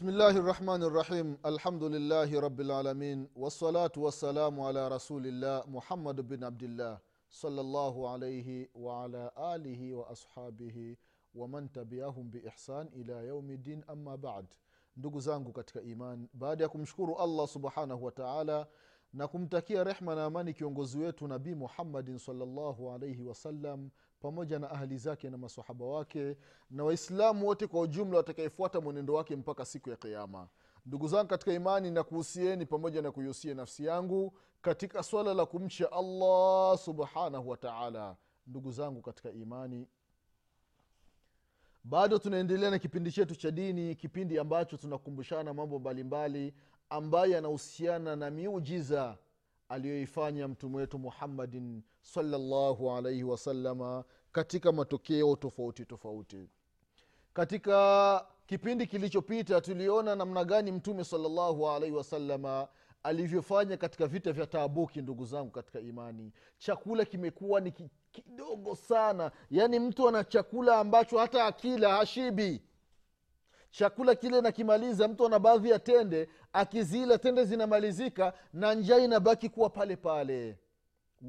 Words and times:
بسم 0.00 0.08
الله 0.08 0.36
الرحمن 0.36 0.82
الرحيم. 0.82 1.38
الحمد 1.46 1.82
لله 1.84 2.40
رب 2.40 2.60
العالمين 2.60 3.28
والصلاة 3.36 3.92
والسلام 3.96 4.60
على 4.60 4.88
رسول 4.88 5.26
الله 5.26 5.64
محمد 5.68 6.20
بن 6.28 6.44
عبد 6.44 6.62
الله 6.62 6.98
صلى 7.30 7.60
الله 7.60 8.08
عليه 8.08 8.68
وعلى 8.74 9.30
آله 9.36 9.94
وأصحابه 9.94 10.96
ومن 11.34 11.72
تبعهم 11.72 12.30
بإحسان 12.30 12.88
إلى 12.96 13.26
يوم 13.28 13.50
الدين. 13.50 13.84
أما 13.90 14.16
بعد 14.16 14.46
ndugu 14.96 15.20
zangu 15.20 15.52
katika 15.52 15.80
iman 15.80 16.28
baada 16.32 16.64
ya 16.64 16.68
kumshukuru 16.68 17.18
allah 17.18 17.48
subhanahu 17.48 18.04
wa 18.04 18.12
taala 18.12 18.66
na 19.12 19.28
kumtakia 19.28 19.84
rehma 19.84 20.14
na 20.14 20.24
amani 20.24 20.54
kiongozi 20.54 20.98
wetu 20.98 21.28
nabii 21.28 21.54
muhammadin 21.54 22.18
salllahu 22.18 22.90
alaihi 22.92 23.22
wasallam 23.22 23.90
pamoja 24.20 24.58
na 24.58 24.70
ahli 24.70 24.98
zake 24.98 25.30
na 25.30 25.38
masahaba 25.38 25.84
wake 25.84 26.36
na 26.70 26.84
waislamu 26.84 27.46
wote 27.46 27.66
kwa 27.66 27.80
ujumla 27.80 28.16
watakaefuata 28.16 28.80
mwenendo 28.80 29.14
wake 29.14 29.36
mpaka 29.36 29.64
siku 29.64 29.90
ya 29.90 29.96
kiama 29.96 30.48
ndugu 30.86 31.08
zangu 31.08 31.28
katika 31.28 31.52
imani 31.52 31.90
na 31.90 32.02
kuhusieni 32.02 32.66
pamoja 32.66 33.02
na 33.02 33.12
kuihusia 33.12 33.54
nafsi 33.54 33.84
yangu 33.84 34.32
katika 34.62 35.02
swala 35.02 35.34
la 35.34 35.46
kumcha 35.46 35.92
allah 35.92 36.78
subhanahu 36.78 37.48
wataala 37.48 38.16
ndugu 38.46 38.72
zangu 38.72 39.02
katika 39.02 39.30
imani 39.30 39.88
bado 41.84 42.18
tunaendelea 42.18 42.70
na 42.70 42.78
kipindi 42.78 43.12
chetu 43.12 43.34
cha 43.36 43.50
dini 43.50 43.94
kipindi 43.94 44.38
ambacho 44.38 44.76
tunakumbushana 44.76 45.54
mambo 45.54 45.78
mbalimbali 45.78 46.54
ambayo 46.90 47.38
anahusiana 47.38 48.16
na 48.16 48.30
miujiza 48.30 49.18
aliyoifanya 49.68 50.48
mtume 50.48 50.76
wetu 50.76 50.98
muhammadin 50.98 51.82
salllahu 52.02 52.90
alaihi 52.92 53.24
wasalama 53.24 54.04
katika 54.32 54.72
matokeo 54.72 55.36
tofauti 55.36 55.84
tofauti. 55.84 56.48
Katika 57.32 58.26
kipindi 58.46 58.86
kilichopita 58.86 59.60
tuliona 59.60 60.14
namna 60.16 60.44
gani 60.44 60.72
mtume 60.72 61.04
salllahu 61.04 61.68
alaihi 61.70 61.96
wasalama 61.96 62.68
alivyofanya 63.02 63.76
katika 63.76 64.06
vita 64.06 64.32
vya 64.32 64.46
taabuki 64.46 65.02
ndugu 65.02 65.24
zangu 65.24 65.50
katika 65.50 65.80
imani. 65.80 66.32
Chakula 66.58 67.04
kimekuwa 67.04 67.60
ni 67.60 67.72
kidogo 68.12 68.76
sana. 68.76 69.30
Yaani 69.50 69.78
mtu 69.78 70.08
ana 70.08 70.24
chakula 70.24 70.78
ambacho 70.78 71.18
hata 71.18 71.46
akila 71.46 71.96
hashibi 71.96 72.62
chakula 73.70 74.14
kile 74.14 74.40
nakimaliza 74.40 75.08
mtu 75.08 75.26
ana 75.26 75.38
baadhi 75.38 75.70
ya 75.70 75.78
tende 75.78 76.28
akizila 76.52 77.18
tende 77.18 77.44
zinamalizika 77.44 78.32
na 78.52 78.74
njaa 78.74 78.98
inabaki 78.98 79.48
kuwa 79.48 79.70
pale 79.70 79.96
pale. 79.96 80.58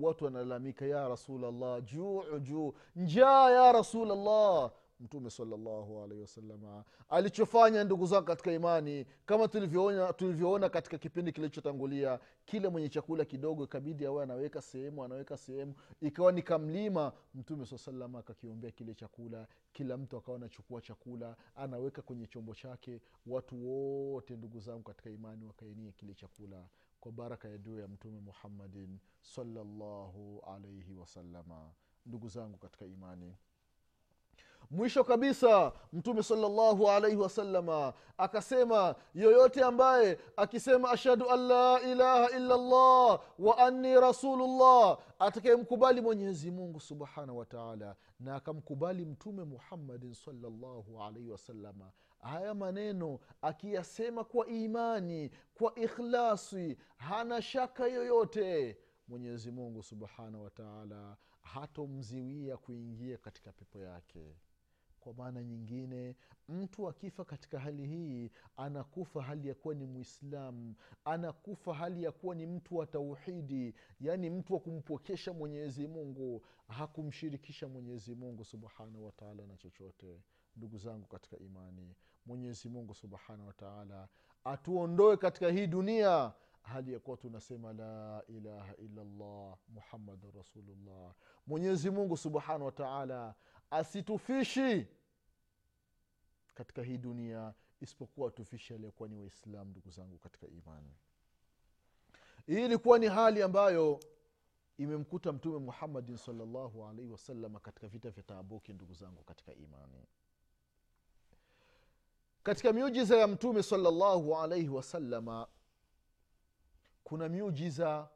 Watu 0.02 0.25
wanalalamika 0.25 0.86
ya 0.86 1.08
rasulllah 1.08 1.81
juu 1.84 2.23
juu. 2.39 2.73
Njaa 2.95 3.50
ya 3.52 3.72
rasulllah 3.72 4.72
mtume 5.02 5.30
salllahu 5.30 6.04
alaihi 6.04 6.22
wasalama 6.22 6.84
alichofanya 7.10 7.84
ndugu 7.84 8.06
zangu 8.06 8.26
katika 8.26 8.52
imani 8.52 9.06
kama 9.26 9.48
tulivyoona, 9.48 10.14
tulivyoona 10.14 10.70
katika 10.70 10.98
kipindi 10.98 11.32
kilichotangulia 11.32 12.20
kile 12.46 12.70
mwenye 12.70 12.90
chakula 12.90 13.26
kidogo 13.26 13.64
ikabidi 13.64 14.06
awe 14.06 14.24
anaweka 14.24 14.62
sehemu 14.62 15.03
anaweka 15.03 15.38
sehemu 15.38 15.74
ikawa 16.02 16.31
ni 16.31 16.42
kamlima 16.42 17.14
mtume 17.36 17.66
saa 17.66 18.18
akakiombea 18.20 18.72
kile 18.72 18.94
chakula 18.96 19.48
kila 19.74 19.98
mtu 19.98 20.18
akawa 20.18 20.38
anachukua 20.38 20.81
chakula 20.81 21.36
anaweka 21.56 22.02
kwenye 22.02 22.28
chombo 22.28 22.56
chake 22.56 23.02
watu 23.28 23.68
wote 23.68 24.36
ndugu 24.38 24.59
zangu 24.59 24.84
katika 24.84 25.09
imani 25.09 25.46
wakaenia 25.46 25.92
kile 25.92 26.14
chakula 26.14 26.66
kwa 27.00 27.12
baraka 27.12 27.48
ya 27.50 27.58
dua 27.58 27.81
ya 27.81 27.88
mtume 27.88 28.20
muhammadin 28.20 29.00
salllahu 29.22 30.44
alaihi 30.56 30.96
wasalama 30.96 31.72
ndugu 32.06 32.28
zangu 32.28 32.58
katika 32.58 32.86
imani 32.86 33.36
mwisho 34.72 35.04
kabisa 35.04 35.72
mtume 35.94 36.24
salllahu 36.24 36.90
alaihi 36.90 37.18
wasalama 37.18 37.94
akasema 38.18 38.96
yoyote 39.14 39.64
ambaye 39.64 40.20
akisema 40.38 40.92
ashhadu 40.92 41.30
an 41.30 41.40
la 41.40 41.82
ilaha 41.82 42.30
illa 42.38 42.58
llah 42.58 43.20
wa 43.40 43.58
anni 43.58 44.00
rasulullah 44.00 44.98
atakayemkubali 45.20 46.02
mwenyezi 46.02 46.52
mungu 46.52 46.80
subhanahu 46.80 47.38
wa 47.38 47.46
taala 47.46 47.96
na 48.20 48.36
akamkubali 48.36 49.06
mtume 49.06 49.44
muhammadin 49.44 50.14
salllahu 50.14 51.04
alaihi 51.04 51.30
wasalama 51.30 51.92
haya 52.22 52.54
maneno 52.54 53.20
akiyasema 53.42 54.24
kwa 54.24 54.48
imani 54.48 55.31
kwa 55.54 55.76
ikhlasi 55.76 56.78
hana 56.98 57.42
shaka 57.42 57.88
yoyote 57.88 58.78
mwenyezi 59.08 59.52
mungu 59.52 59.84
subhanahu 59.84 60.44
wa 60.44 60.50
taala 60.50 61.18
hatomziwia 61.42 62.58
kuingia 62.58 63.18
katika 63.18 63.52
pepo 63.52 63.80
yake 63.80 64.36
kwa 65.01 65.13
maana 65.13 65.44
nyingine 65.44 66.16
mtu 66.50 66.89
akifa 66.89 67.25
katika 67.25 67.59
hali 67.59 67.88
hii 67.88 68.31
anakufa 68.57 69.22
hali 69.22 69.47
ya 69.47 69.56
kuwa 69.56 69.75
ni 69.75 69.85
mwislamu 69.85 70.75
anakufa 71.06 71.73
hali 71.73 72.03
ya 72.03 72.12
kuwa 72.12 72.35
ni 72.35 72.45
mtu 72.45 72.75
wa 72.78 72.85
tauhidi 72.88 73.73
yaani 74.00 74.29
mtu 74.29 74.53
wa 74.53 74.59
kumpokesha 74.59 75.34
mwenyezi 75.34 75.88
mungu. 75.88 76.41
Hakumshirikisha 76.67 77.67
mwenyezi 77.67 78.16
mungu 78.16 78.45
subhanahu 78.45 79.06
wataala 79.06 79.45
na 79.47 79.57
chochote. 79.57 80.22
Ndugu 80.56 80.78
zangu 80.78 81.07
katika 81.07 81.38
imani 81.38 81.95
mwenyezi 82.25 82.69
mungu 82.69 82.94
subhanahu 82.95 83.47
wataala 83.47 84.07
atuondoe 84.44 85.18
katika 85.18 85.50
hii 85.51 85.68
dunia. 85.68 86.33
Hali 86.62 86.94
ya 86.94 87.00
kuwa 87.00 87.18
tunasema 87.18 87.73
la 87.73 88.23
ilaha 88.28 88.75
illallah 88.75 89.57
muhammadun 89.69 90.31
rasulullah. 90.38 91.13
Mwenyezi 91.47 91.89
mungu 91.89 92.18
subhanahu 92.18 92.66
wataala 92.66 93.35
asitufishi 93.72 94.88
katika 96.54 96.84
hii 96.84 96.98
dunia 96.98 97.54
isipokuwa 97.82 98.28
atufishi 98.28 98.74
aliyekuwa 98.74 99.09
ni 99.09 99.16
waislam 99.16 99.68
ndugu 99.70 99.90
zangu 99.90 100.18
katika 100.18 100.48
imani. 100.48 100.94
Hii 102.48 102.66
ilikuwa 102.66 103.00
ni 103.00 103.08
hali 103.08 103.42
ambayo 103.42 104.00
imemkuta 104.78 105.31
mtume 105.31 105.58
muhammadin 105.58 106.18
salllahu 106.18 106.86
alaihi 106.88 107.12
wasalama 107.12 107.60
katika 107.60 107.88
vita 107.88 108.10
vya 108.10 108.24
taabuki 108.24 108.74
ndugu 108.74 108.94
zangu 108.94 109.24
katika 109.24 109.54
imani. 109.56 110.06
Katika 112.44 112.74
miujiza 112.74 113.18
ya 113.18 113.28
mtume 113.28 113.64
salllahu 113.64 114.36
alaihi 114.38 114.70
wasalama 114.70 115.48
kuna 117.04 117.30
miujiza 117.30 118.10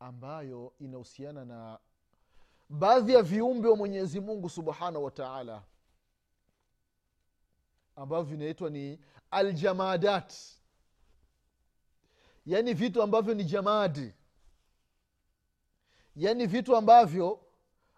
ambayo 0.00 0.72
inahusiana 0.78 1.44
na 1.44 1.78
baadhi 2.68 3.12
ya 3.14 3.22
viumbe 3.22 3.68
wa 3.68 3.76
mwenyezi 3.76 4.20
mungu 4.20 4.48
subhanahu 4.50 5.04
wa 5.04 5.10
taala 5.10 5.62
ambavyo 7.96 8.24
vinaitwa 8.24 8.70
ni 8.70 9.00
aljamadat. 9.30 10.34
Yaani 12.46 12.74
vitu 12.74 13.02
ambavyo 13.02 13.34
ni 13.34 13.44
jamadi. 13.44 14.14
Yaani 16.16 16.46
vitu 16.46 16.76
ambavyo 16.76 17.40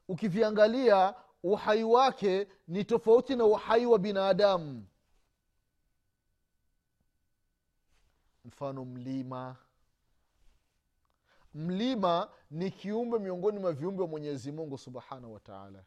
ukiviangalia 0.08 1.14
uhai 1.42 1.84
wake 1.84 2.48
ni 2.68 2.84
tofauti 2.84 3.36
na 3.36 3.44
uhai 3.44 3.86
wa 3.86 3.98
binadamu. 3.98 4.86
Mfano 8.44 8.84
mlima 8.84 9.56
mlima 11.54 12.30
ni 12.50 12.70
kiumbe 12.70 13.18
miongoni 13.18 13.58
mwa 13.58 13.72
viumbe 13.72 14.02
wa 14.02 14.08
mwenyezi 14.08 14.52
mungu 14.52 14.78
subhanahu 14.78 15.32
wataala 15.32 15.84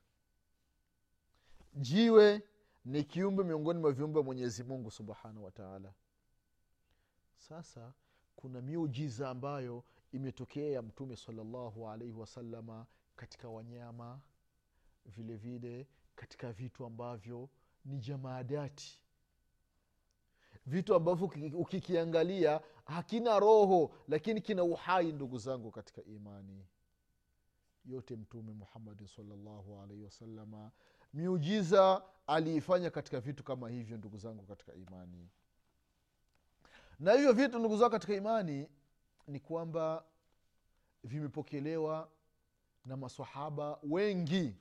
jiwe 1.74 2.42
ni 2.86 3.04
kiumbe 3.04 3.44
miongoni 3.44 3.80
mwa 3.80 3.92
viumbe 3.92 4.20
wa 4.20 4.26
mwenyezi 4.26 4.64
mungu 4.64 4.92
subhanahu 4.92 5.44
wataala 5.46 5.94
sasa 7.38 7.94
kuna 8.36 8.62
miujiza 8.62 9.30
ambayo 9.30 9.84
imetokea 10.12 10.70
ya 10.70 10.82
mtume 10.82 11.16
salallahu 11.16 11.90
alaihi 11.90 12.14
wasalama 12.14 12.86
katika 13.16 13.50
wanyama 13.50 14.22
vile 15.06 15.36
vile 15.36 15.88
katika 16.16 16.54
vitu 16.54 16.86
ambavyo 16.86 17.50
ni 17.86 18.00
jamaadati 18.00 19.03
vitu 20.66 20.96
ambavyo 20.96 21.32
ukikiangalia 21.54 22.62
hakina 22.86 23.40
roho 23.40 23.92
lakini 24.08 24.42
kina 24.42 24.64
uhai 24.64 25.12
ndugu 25.12 25.38
zangu 25.38 25.72
katika 25.72 26.04
imani. 26.04 26.66
Yote 27.86 28.16
mtume 28.16 28.54
muhammadin 28.54 29.08
salllahu 29.08 29.82
alaihi 29.82 30.04
wasalama 30.04 30.72
miujiza 31.14 32.04
aliifanya 32.28 32.90
katika 32.90 33.20
vitu 33.20 33.44
kama 33.44 33.70
hivyo 33.70 33.98
ndugu 33.98 34.18
zangu 34.18 34.44
katika 34.44 34.74
imani. 34.74 35.30
Na 37.00 37.14
hivyo 37.14 37.34
vitu 37.34 37.60
ndugu 37.60 37.78
zangu 37.78 37.92
katika 37.92 38.14
imani 38.14 38.70
ni 39.28 39.40
kwamba 39.40 40.06
vimepokelewa 41.04 42.10
na 42.86 42.98
masahaba 42.98 43.80
wengi 43.84 44.56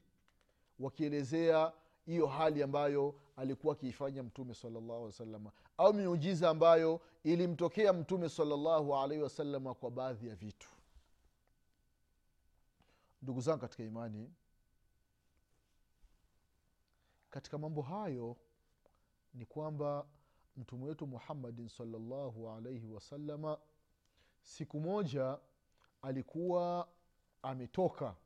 wakielezea 0.78 1.72
hiyo 2.06 2.26
hali 2.26 2.62
ambayo 2.62 3.14
alikuwa 3.36 3.74
akiifanya 3.74 4.22
mtume 4.22 4.54
salllahu 4.54 5.04
wasalama 5.04 5.52
au 5.78 5.94
miujiza 5.94 6.50
ambayo 6.50 7.00
ilimtokea 7.24 7.92
mtume 7.92 8.28
salllahu 8.28 8.96
alaihi 8.96 9.22
wasalama 9.22 9.74
kwa 9.74 9.90
baadhi 9.90 10.28
ya 10.28 10.34
vitu. 10.34 10.68
Ndugu 13.22 13.40
zangu 13.40 13.60
katika 13.60 13.82
imani 13.82 14.32
katika 17.30 17.58
mambo 17.58 17.82
hayo 17.82 18.36
ni 19.34 19.46
kwamba 19.46 20.06
mtume 20.56 20.84
wetu 20.84 21.06
muhammadin 21.06 21.68
salllahu 21.68 22.50
alaihi 22.50 22.88
wasalama 22.90 23.58
siku 24.42 24.80
moja 24.80 25.38
alikuwa 26.02 26.88
ametoka 27.42 28.16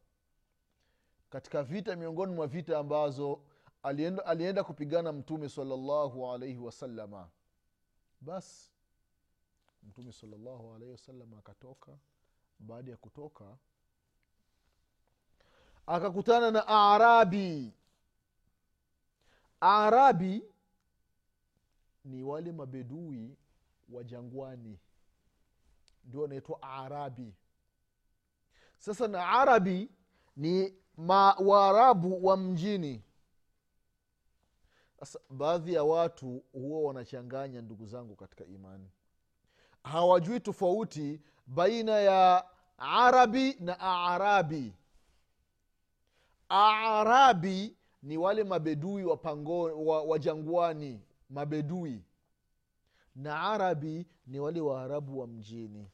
katika 1.30 1.62
vita 1.62 1.96
miongoni 1.96 2.34
mwa 2.34 2.46
vita 2.46 2.78
ambazo 2.78 3.40
alienda, 3.86 4.26
alienda 4.26 4.64
kupigana 4.64 5.12
mtume 5.12 5.48
salllahu 5.48 6.32
alaihi 6.32 6.58
wasalama 6.58 7.28
basi 8.20 8.72
mtume 9.82 10.12
salllahu 10.12 10.74
alaihi 10.74 10.92
wasalama 10.92 11.38
akatoka. 11.38 11.98
Baada 12.58 12.90
ya 12.90 12.96
kutoka 12.96 13.56
akakutana 15.86 16.50
na 16.50 16.66
arabi. 16.68 17.72
Arabi 19.60 20.44
ni 22.04 22.22
wale 22.22 22.52
mabedui 22.52 23.36
wa 23.88 24.04
jangwani. 24.04 24.78
Ndio 26.04 26.22
wanaitwa 26.22 26.62
arabi. 26.62 27.34
Sasa 28.78 29.08
na 29.08 29.28
arabi 29.28 29.90
ni 30.36 30.74
ma 30.96 31.32
waarabu 31.34 32.26
wa 32.26 32.36
mjini 32.36 33.02
sasa 35.00 35.18
baadhi 35.30 35.74
ya 35.74 35.84
watu 35.84 36.42
huwa 36.52 36.80
wanachanganya 36.80 37.62
ndugu 37.62 37.86
zangu 37.86 38.16
katika 38.16 38.44
imani. 38.44 38.90
Hawajui 39.82 40.40
tofauti 40.40 41.20
baina 41.46 41.92
ya 41.92 42.44
arabi 42.78 43.56
na 43.60 43.80
arabi 43.80 44.74
arabi 46.48 47.76
ni 48.02 48.18
wale 48.18 48.44
mabedui 48.44 49.04
wa, 49.04 49.16
pango, 49.16 49.62
wa, 49.86 50.02
wa 50.02 50.18
jangwani 50.18 51.02
mabedui. 51.30 52.04
Na 53.16 53.40
arabi 53.42 54.06
ni 54.26 54.40
wale 54.40 54.60
waarabu 54.60 55.18
wa 55.20 55.26
mjini. 55.26 55.90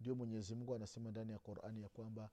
Ndio 0.00 0.14
mwenyezi 0.14 0.54
mungu 0.54 0.74
anasema 0.74 1.10
ndani 1.10 1.32
ya 1.32 1.38
qurani 1.38 1.82
ya 1.82 1.88
kwamba 1.88 2.30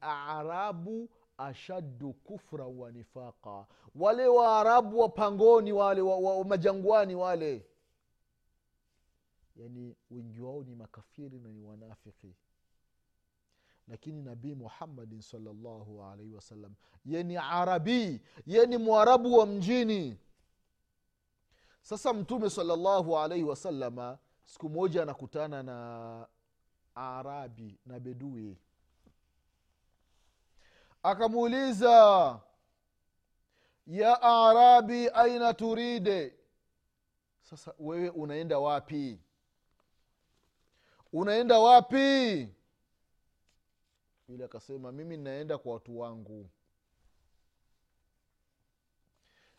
alarabu 0.00 1.10
ashaddu 1.38 2.12
kufra 2.12 2.66
wa 2.66 2.92
nifaqa. 2.92 3.66
Wale 3.94 4.26
waarabu 4.26 4.98
wa 5.00 5.08
pangoni 5.08 5.72
wale 5.72 6.00
wa, 6.00 6.16
wa, 6.18 6.38
wa 6.38 6.44
majangwani 6.44 7.14
wale. 7.14 7.66
Yani 9.56 9.96
wengi 10.10 10.40
wao 10.40 10.62
ni 10.64 10.74
makafiri 10.74 11.38
na 11.38 11.48
ni 11.48 11.62
wanafiki. 11.62 12.34
Lakini 13.88 14.22
nabii 14.22 14.54
muhammadin 14.54 15.20
salllahu 15.20 16.02
alaihi 16.04 16.34
wasallam 16.34 16.74
ye 17.04 17.22
ni 17.22 17.36
arabii 17.36 18.20
ye 18.46 18.66
ni 18.66 18.76
mwarabu 18.76 19.34
wa 19.38 19.46
mjini. 19.46 20.18
Sasa 21.82 22.12
mtume 22.12 22.50
salllahu 22.50 23.18
alaihi 23.18 23.44
wasalama 23.44 24.18
siku 24.44 24.68
moja 24.68 25.02
anakutana 25.02 25.62
na 25.62 26.28
arabi 26.94 27.78
na 27.86 28.00
bedui 28.00 28.56
akamuuliza 31.02 32.40
ya 33.86 34.22
arabi 34.22 35.08
aina 35.08 35.54
turide? 35.54 36.34
Sasa 37.42 37.74
wewe 37.78 38.08
unaenda 38.10 38.58
wapi? 38.58 39.20
Unaenda 41.12 41.58
wapi? 41.58 42.48
Yule 44.28 44.44
akasema 44.44 44.92
mimi 44.92 45.16
ninaenda 45.16 45.58
kwa 45.58 45.72
watu 45.72 45.98
wangu. 45.98 46.50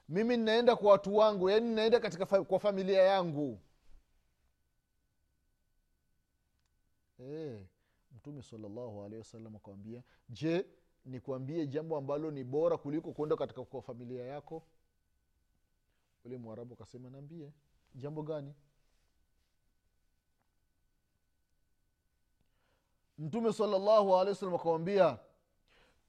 Mimi 0.10 0.38
ninaenda 0.38 0.76
kwa 0.76 0.92
watu 0.92 1.16
wangu 1.16 1.50
yaani 1.50 1.70
ninaenda 1.70 2.00
katika 2.00 2.26
fa- 2.26 2.44
kwa 2.44 2.60
familia 2.60 3.02
yangu. 3.04 3.60
E, 7.20 7.66
mtume 8.16 8.44
salllahu 8.44 9.04
alehi 9.04 9.18
wasallam 9.20 9.56
akawambia 9.56 10.04
je 10.30 10.66
nikuambie 11.06 11.68
jambo 11.68 11.98
ambalo 11.98 12.32
ni 12.32 12.44
bora 12.44 12.78
kuliko 12.78 13.12
kwenda 13.14 13.36
katika 13.36 13.66
kwa 13.66 13.82
familia 13.82 14.26
yako. 14.26 14.64
Ule 16.26 16.38
mwarabu 16.38 16.74
akasema 16.74 17.10
naambie 17.10 17.52
jambo 17.96 18.24
gani? 18.24 18.54
Mtume 23.18 23.54
salllahu 23.54 24.16
alehi 24.18 24.30
wasallam 24.30 24.56
akamwambia 24.56 25.20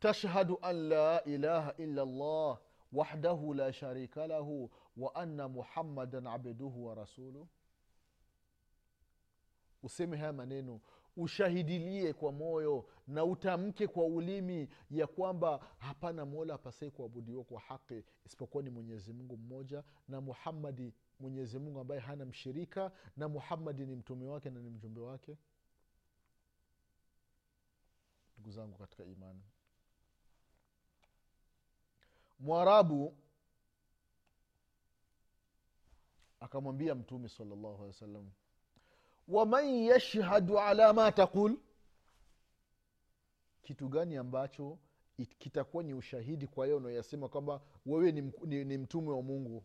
tashhadu 0.01 0.59
an 0.63 0.77
la 0.89 1.25
ilaha 1.25 1.75
illa 1.77 2.05
llah 2.05 2.61
wahdahu 2.93 3.55
la 3.55 3.73
sharika 3.73 4.27
lahu 4.27 4.71
wa 4.97 5.15
anna 5.15 5.49
muhammadan 5.49 6.27
abduhu 6.27 6.87
wa 6.87 6.95
rasuluh. 6.95 7.47
Useme 9.83 10.17
haya 10.17 10.33
maneno 10.33 10.81
ushahidilie 11.17 12.13
kwa 12.13 12.33
moyo 12.33 12.89
na 13.07 13.25
utamke 13.25 13.87
kwa 13.87 14.05
ulimi 14.07 14.69
ya 14.91 15.07
kwamba 15.07 15.59
hapana 15.79 16.27
mola 16.27 16.55
apasai 16.55 16.91
kuabudiwa 16.91 17.45
kwa 17.45 17.61
haki 17.61 18.05
isipokuwa 18.27 18.63
ni 18.63 18.71
mwenyezi 18.71 19.13
mungu 19.13 19.37
mmoja 19.37 19.85
na 20.09 20.21
muhammadi 20.21 20.95
mwenyezi 21.21 21.59
mungu 21.59 21.81
ambaye 21.81 22.01
hana 22.01 22.25
mshirika 22.27 22.93
na 23.17 23.29
muhammadi 23.29 23.87
ni 23.87 23.95
mtume 23.97 24.27
wake 24.27 24.51
na 24.51 24.61
ni 24.61 24.71
mjumbe 24.71 25.01
wake. 25.01 25.37
Ndugu 28.39 28.51
zangu 28.51 28.79
katika 28.79 29.05
imani 29.05 29.43
mwarabu 32.41 33.17
akamwambia 36.41 36.95
mtume 36.95 37.29
salllahu 37.29 37.67
alehi 37.69 37.87
wa 37.87 37.93
sallam 37.93 38.31
waman 39.31 39.65
yashhadu 39.85 40.59
ala 40.59 40.93
ma 40.93 41.13
taqul 41.13 41.57
kitu 43.63 43.89
gani 43.89 44.17
ambacho 44.17 44.79
kitakuwa 45.39 45.83
ni 45.83 45.95
ushahidi 45.95 46.47
kwa 46.47 46.67
hiyo 46.67 46.77
unaoyasema 46.77 47.29
kwamba 47.29 47.61
wewe 47.87 48.13
ni, 48.13 48.33
ni, 48.45 48.65
ni 48.65 48.79
mtume 48.79 49.11
wa 49.11 49.23
mungu? 49.23 49.65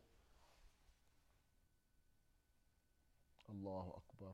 Allahu 3.49 3.93
akbar. 3.97 4.33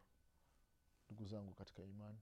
Ndugu 1.09 1.25
zangu 1.25 1.53
katika 1.53 1.83
imani 1.83 2.19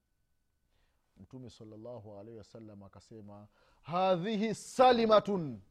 mtume 1.17 1.49
salllahu 1.49 2.17
alaihi 2.17 2.37
wasallam 2.37 2.83
akasema 2.83 3.47
hadhihi 3.81 4.55
salimatun. 4.55 5.61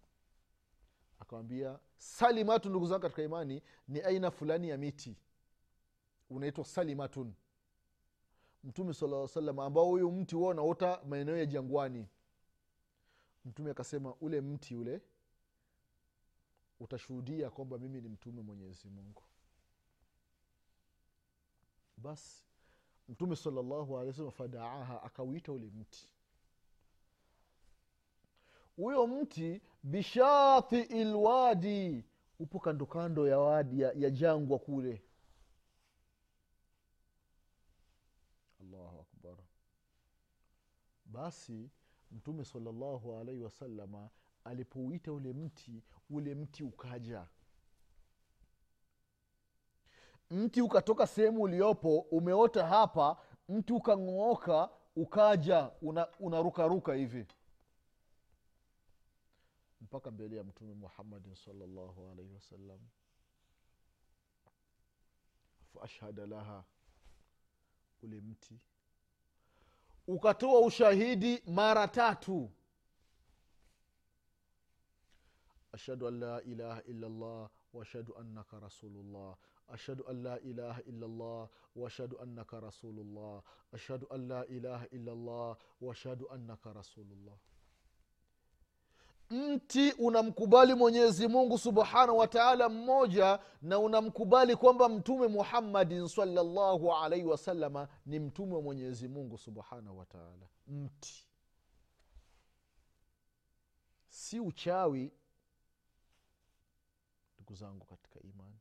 Akawambia 1.21 1.79
salimatu 1.97 2.71
ndugu 2.71 2.87
zangu 2.87 3.03
katika 3.03 3.23
imani 3.23 3.63
ni 3.89 4.01
aina 4.01 4.31
fulani 4.31 4.69
ya 4.69 4.77
miti 4.79 5.17
unaitwa 6.31 6.65
salimatun. 6.65 7.35
Mtume 8.65 8.95
salaa 8.95 9.29
salam 9.29 9.59
ambao 9.59 9.85
huyu 9.87 10.13
mti 10.13 10.35
huwa 10.35 10.51
unaota 10.51 11.01
maeneo 11.05 11.37
ya 11.37 11.47
jangwani. 11.47 12.07
Mtume 13.45 13.71
akasema 13.71 14.15
ule 14.15 14.41
mti 14.41 14.75
ule 14.75 15.01
utashuhudia 16.81 17.51
kwamba 17.51 17.79
mimi 17.79 18.01
ni 18.01 18.09
mtume 18.09 18.43
mwenyezi 18.43 18.89
mungu. 18.89 19.23
Basi 21.97 22.45
mtume 23.09 23.37
salallahu 23.37 23.97
alehi 23.99 24.09
wasallam 24.11 24.31
fadaaha 24.33 25.03
akauita 25.03 25.53
ule 25.53 25.67
mti. 25.71 26.09
Huyo 28.77 29.07
mti 29.07 29.63
bishati 29.83 31.05
lwadi 31.05 32.05
upo 32.39 32.61
kando 32.61 32.87
kando 32.87 33.29
ya 33.29 33.39
wadi 33.39 33.81
ya, 33.81 33.93
ya 33.93 34.11
jangwa 34.11 34.59
kule 34.59 35.03
allahu 38.61 38.99
akbar 39.31 39.45
basi 41.05 41.71
mtume 42.11 42.45
salllahu 42.45 43.17
alaihi 43.17 43.43
wasalama 43.43 44.11
alipouita 44.45 45.13
ule 45.13 45.33
mti 45.33 45.83
ule 46.11 46.35
mti 46.35 46.65
ukaja. 46.65 47.27
Mti 50.31 50.63
ukatoka 50.63 51.07
sehemu 51.07 51.43
uliopo 51.43 51.99
umeota 51.99 52.67
hapa 52.67 53.23
mti 53.49 53.73
ukang'ooka 53.73 54.71
ukaja 54.97 55.71
unarukaruka 56.21 56.93
una 56.93 57.01
hivi. 57.01 57.27
Mpaka 59.81 60.11
mbele 60.11 60.37
ya 60.37 60.45
mtume 60.45 60.75
muhammadin 60.75 61.35
salllahu 61.35 62.09
alaihi 62.11 62.33
wasallam 62.35 62.79
faashhada 65.75 66.27
laha 66.27 66.65
ule 68.03 68.21
mti 68.21 68.61
ukatoa 70.09 70.61
ushahidi 70.61 71.43
mara 71.47 71.89
tatu. 71.89 72.51
Ashhadu 75.73 76.09
an 76.09 76.21
la 76.21 76.43
ilaha 76.43 76.83
illallah 76.83 77.51
waashhadu 77.75 78.17
annaka 78.17 78.61
rasulullah. 78.61 79.37
Ashhadu 79.69 80.09
an 80.09 80.23
la 80.23 80.39
ilaha 80.39 80.83
illallah 80.83 81.49
waashhadu 81.77 82.19
annaka 82.21 82.61
rasulullah. 82.61 83.43
Ashhadu 83.75 84.07
an 84.11 84.29
la 84.29 84.45
ilaha 84.47 84.87
illallah 84.93 85.57
waashhadu 85.83 86.27
annaka 86.33 86.73
rasulullah 86.73 87.37
mti 89.31 89.93
unamkubali 89.93 90.75
mwenyezi 90.75 91.29
mungu 91.29 91.59
subhanahu 91.59 92.19
wa 92.19 92.29
taala 92.29 92.69
mmoja 92.69 93.39
na 93.63 93.79
unamkubali 93.79 94.57
kwamba 94.57 94.89
mtume 94.89 95.29
muhammadin 95.29 96.09
salllahu 96.09 96.95
alaihi 96.95 97.27
wasalama 97.27 97.89
ni 98.07 98.19
mtume 98.19 98.55
wa 98.55 98.63
mwenyezi 98.63 99.09
mungu 99.09 99.39
subhanahu 99.39 99.99
wa 99.99 100.07
taala. 100.07 100.49
Mti. 100.67 101.29
Si 104.09 104.41
uchawi 104.41 105.13
ndugu 107.35 107.55
zangu 107.55 107.85
katika 107.87 108.21
imani. 108.21 108.59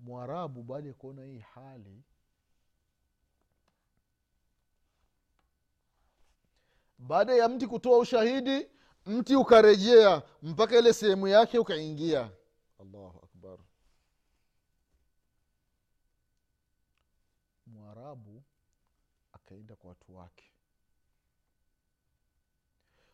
Mwarabu 0.00 0.62
baada 0.62 0.88
ya 0.88 0.94
kuona 0.94 1.24
hii 1.24 1.38
hali 1.38 2.02
baada 6.98 7.34
ya 7.34 7.48
mti 7.48 7.66
kutoa 7.66 7.98
ushahidi 7.98 8.66
mti 9.06 9.36
ukarejea 9.36 10.22
mpaka 10.42 10.78
ile 10.78 10.92
sehemu 10.92 11.28
yake 11.28 11.58
ukaingia. 11.58 12.30
Allahu 12.80 13.18
akbar. 13.24 13.58
Mwarabu 17.66 18.42
akaenda 19.32 19.76
kwa 19.76 19.88
watu 19.88 20.16
wake. 20.16 20.44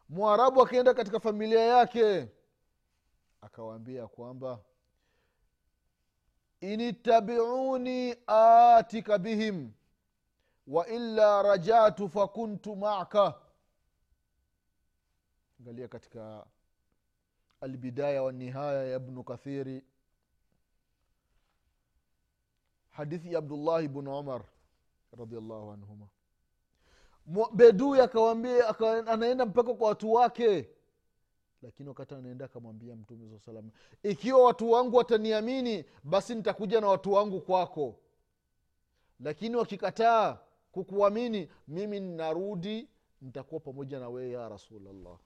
Mwarabu 0.08 0.62
akaenda 0.62 0.94
katika 0.94 1.20
familia 1.20 1.60
yake. 1.60 2.28
Akawaambia 3.40 4.06
kwamba 4.06 4.60
initabiuni 6.60 8.16
atika 8.26 9.18
bihim 9.18 9.72
waila 10.66 11.42
rajatu 11.42 12.08
fakuntu 12.08 12.76
maka 12.76 13.34
angalia 15.60 15.88
katika 15.88 16.46
albidaya 17.60 18.22
wanihaya 18.22 18.84
ya 18.84 18.96
ibnu 18.96 19.24
kathiri. 19.24 19.84
Hadithi 22.90 23.32
ya 23.32 23.38
abdullahi 23.38 23.88
bnu 23.88 24.18
umar 24.18 24.44
radiallahu 25.18 25.70
anhuma. 25.70 26.08
Bedui 27.54 28.00
akawambia 28.00 28.78
anaenda 29.06 29.46
mpaka 29.46 29.74
kwa 29.74 29.88
watu 29.88 30.12
wake. 30.12 30.68
Lakini 31.62 31.88
wakati 31.88 32.14
anaenda 32.14 32.44
akamwambia 32.44 32.96
mtume 32.96 33.28
saa 33.30 33.38
salama 33.44 33.70
ikiwa 34.02 34.44
watu 34.44 34.70
wangu 34.70 34.96
wataniamini 34.96 35.84
basi 36.04 36.34
nitakuja 36.34 36.80
na 36.80 36.86
watu 36.88 37.12
wangu 37.12 37.40
kwako. 37.40 37.96
Lakini 39.20 39.56
wakikataa 39.56 40.38
kukuamini 40.72 41.48
mimi 41.68 42.00
ninarudi 42.00 42.88
nitakuwa 43.20 43.60
pamoja 43.60 44.00
na 44.00 44.08
wewe 44.08 44.30
ya 44.30 44.48
rasulllah 44.48 45.18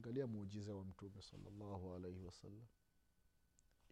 angalia 0.00 0.26
muujiza 0.26 0.74
wa 0.74 0.84
mtume 0.84 1.22
salllahu 1.22 1.94
alaihi 1.94 2.20
wasallam 2.20 2.66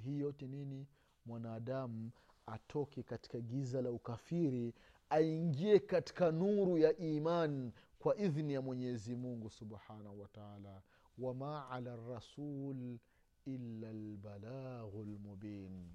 hii 0.05 0.19
yote 0.19 0.47
nini? 0.47 0.87
Mwanadamu 1.27 2.11
atoke 2.47 3.03
katika 3.03 3.41
giza 3.41 3.83
la 3.83 3.91
ukafiri 3.91 4.75
aingie 5.11 5.79
katika 5.79 6.31
nuru 6.33 6.79
ya 6.79 6.97
iman 6.97 7.73
kwa 7.99 8.17
idhni 8.17 8.53
ya 8.53 8.63
mwenyezi 8.63 9.17
mungu 9.17 9.51
subhanahu 9.51 10.21
wataala 10.21 10.83
wama 11.19 11.71
ala 11.71 11.97
rasul 11.97 12.99
illa 13.45 13.93
lbalaghu 13.93 15.05
lmubin 15.05 15.91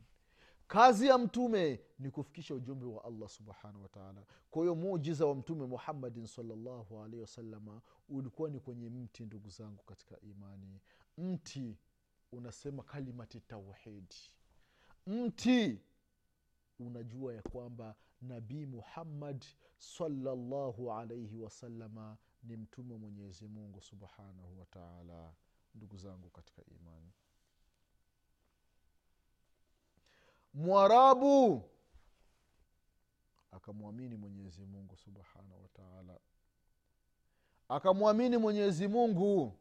kazi 0.68 1.08
ya 1.08 1.18
mtume 1.18 1.80
ni 2.00 2.12
kufikisha 2.12 2.56
ujumbe 2.56 2.86
wa 2.86 3.04
allah 3.06 3.30
subhanahu 3.30 3.84
wataala 3.84 4.26
kwa 4.52 4.62
hiyo 4.62 4.76
muujiza 4.76 5.26
wa 5.26 5.36
mtume 5.36 5.66
muhammadin 5.66 6.26
salllahu 6.28 7.00
alaihi 7.04 7.22
wasalama 7.22 7.82
ulikuwa 8.10 8.50
ni 8.50 8.60
kwenye 8.60 8.90
mti 8.90 9.26
ndugu 9.26 9.50
zangu 9.50 9.84
katika 9.84 10.20
imani. 10.20 10.80
Mti 11.18 11.78
unasema 12.32 12.84
kalimati 12.84 13.40
tauhidi 13.40 14.16
mti 15.08 15.82
unajua 16.80 17.34
ya 17.34 17.42
kwamba 17.42 17.96
nabii 18.22 18.66
muhammad 18.66 19.46
salllahu 19.78 20.92
alaihi 20.94 21.38
wasalama 21.38 22.18
ni 22.44 22.58
mtume 22.58 22.94
wa 22.94 23.00
mwenyezi 23.00 23.48
mungu 23.48 23.82
subhanahu 23.82 24.60
wataala 24.60 25.34
ndugu 25.76 25.98
zangu 25.98 26.30
katika 26.30 26.62
imani 26.66 27.12
mwarabu. 30.54 31.70
Akamwamini 33.52 34.16
mwenyezi 34.16 34.66
mungu 34.66 34.98
subhanahu 34.98 35.62
wataala 35.64 36.20
akamwamini 37.70 38.38
mwenyezi 38.38 38.88
mungu. 38.88 39.60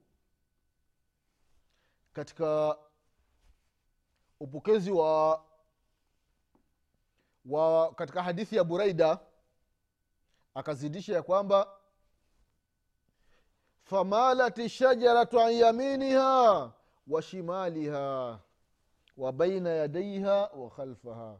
Katika 2.13 2.79
upokezi 4.41 4.91
wa 4.91 5.45
wa 7.45 7.95
katika 7.95 8.23
hadithi 8.23 8.57
ya 8.57 8.65
buraida 8.65 9.19
akazidisha 10.55 11.15
ya 11.15 11.23
kwamba 11.23 11.79
famalat 13.83 14.69
shajaratu 14.69 15.41
an 15.41 15.53
yaminiha 15.53 16.73
wa 17.07 17.23
shimaliha 17.23 18.41
wa 19.18 19.32
baina 19.32 19.70
yadaiha 19.70 20.50
wa 20.56 20.70
khalfaha 20.70 21.40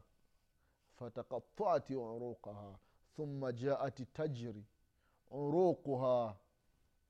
fataqataat 0.98 1.90
uruqaha 1.90 2.78
thumma 3.16 3.52
jaat 3.52 4.00
tajri 4.12 4.64
uruquha 5.30 6.36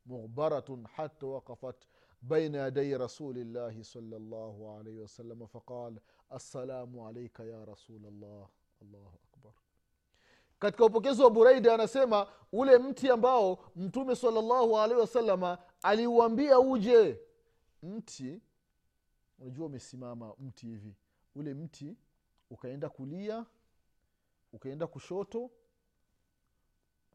مغبرة 0.08 0.82
حتى 0.87 1.26
وقفت 1.26 1.76
بين 2.23 2.54
يدي 2.54 2.97
رسول 2.97 3.38
الله 3.38 3.82
صلى 3.82 4.16
الله 4.16 4.76
عليه 4.78 4.99
وسلم 5.00 5.47
فقال 5.47 6.00
السلام 6.32 7.00
عليك 7.00 7.40
يا 7.40 7.64
رسول 7.64 8.06
الله 8.06 8.49
allahu 8.82 9.18
akbar 9.32 9.52
katika 10.58 10.85
upokezi 10.85 11.23
wa 11.23 11.30
buraida 11.30 11.75
anasema 11.75 12.26
ule 12.52 12.78
mti 12.78 13.11
ambao 13.11 13.58
mtume 13.76 14.16
salallahu 14.16 14.78
alaihi 14.78 15.00
wasalama 15.00 15.58
aliuambia 15.82 16.61
uje 16.61 17.20
mti 17.82 18.40
unajua 19.43 19.65
umesimama 19.65 20.33
mti 20.39 20.65
hivi. 20.65 20.95
Ule 21.35 21.53
mti 21.53 21.97
ukaenda 22.50 22.89
kulia 22.89 23.45
ukaenda 24.53 24.88
kushoto 24.88 25.51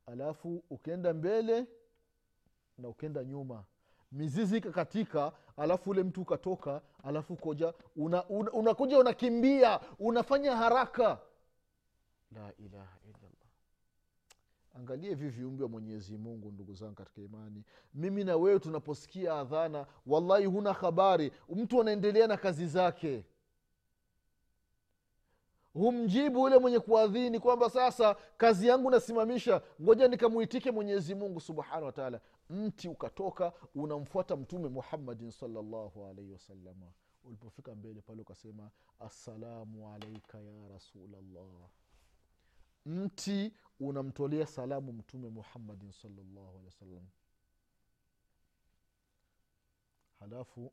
alafu 0.06 0.64
ukaenda 0.70 1.14
mbele 1.14 1.66
na 2.78 2.88
ukaenda 2.88 3.24
nyuma. 3.24 3.64
Mizizi 4.12 4.56
ikakatika 4.56 5.32
alafu 5.56 5.90
ule 5.90 6.02
mtu 6.02 6.22
ukatoka 6.22 6.82
alafu 7.04 7.36
koja 7.36 7.74
unakuja 7.96 8.24
una, 8.28 8.50
una, 8.52 8.72
una 8.72 8.98
unakimbia 8.98 9.80
unafanya 9.98 10.56
haraka. 10.56 11.20
La 12.32 12.52
ilaha 12.58 12.98
illallah 13.04 13.27
angalie 14.78 15.08
hivi 15.08 15.28
viumbe 15.28 15.62
wa 15.62 15.68
mwenyezi 15.68 16.16
mungu 16.18 16.50
ndugu 16.50 16.74
zangu 16.74 16.94
katika 16.94 17.20
imani. 17.20 17.64
Mimi 17.94 18.24
na 18.24 18.36
wewe 18.36 18.58
tunaposikia 18.60 19.34
adhana 19.34 19.86
wallahi 20.06 20.44
huna 20.44 20.72
habari. 20.72 21.32
Mtu 21.48 21.80
anaendelea 21.80 22.26
na 22.26 22.36
kazi 22.36 22.66
zake. 22.66 23.24
Humjibu 25.72 26.38
yule 26.38 26.58
mwenye 26.58 26.78
kuadhini 26.80 27.40
kwamba 27.40 27.70
sasa 27.70 28.16
kazi 28.36 28.66
yangu 28.68 28.90
nasimamisha 28.90 29.62
ngoja 29.82 30.08
nikamuitike 30.08 30.70
mwenyezi 30.70 31.14
mungu 31.14 31.40
subhanahu 31.40 31.84
wataala 31.84 32.20
mti 32.50 32.88
ukatoka 32.88 33.52
unamfuata 33.74 34.36
mtume 34.36 34.68
muhammadin 34.68 35.30
salllahu 35.30 36.06
alaihi 36.06 36.32
wasalama 36.32 36.86
ulipofika 37.24 37.74
mbele 37.74 38.00
pale 38.00 38.22
ukasema 38.22 38.70
assalamu 39.00 39.88
alaika 39.94 40.38
ya 40.40 40.68
rasulllah 40.68 41.68
mti 42.88 43.52
unamtolea 43.80 44.46
salamu 44.46 44.92
mtume 44.92 45.28
muhammadin 45.28 45.92
salllahu 45.92 46.48
alehi 46.48 46.64
wasallam. 46.66 47.06
Halafu 50.20 50.72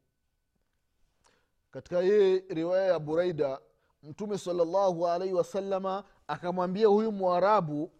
katika 1.72 2.01
hii 2.01 2.39
riwaya 2.39 2.88
ya 2.88 3.00
buraida 3.00 3.62
mtume 4.03 4.38
salllahu 4.38 5.07
alaihi 5.07 5.34
wasalama 5.34 6.03
akamwambia 6.27 6.88
huyu 6.88 7.12
mwarabu 7.12 7.91